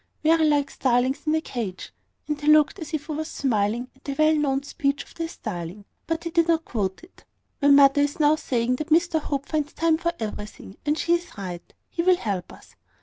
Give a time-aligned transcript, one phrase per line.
[0.23, 1.93] very like starlings in a cage;"
[2.27, 5.27] and he looked as if he was smiling at the well known speech of the
[5.29, 7.23] starling; but he did not quote it.
[7.61, 11.37] "My mother is now saying that Mr Hope finds time for everything: and she is
[11.37, 11.71] right.
[11.87, 12.75] He will help us.